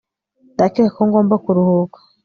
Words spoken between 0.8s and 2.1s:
ko ngomba kuruhuka